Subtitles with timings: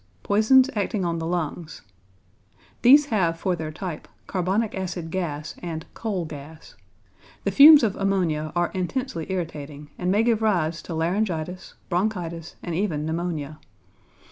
[0.23, 1.83] =Poisons Acting on the Lungs.=
[2.81, 6.73] These have for their type carbonic acid gas and coal gas.
[7.43, 12.73] The fumes of ammonia are intensely irritating, and may give rise to laryngitis, bronchitis, and
[12.73, 13.59] even pneumonia.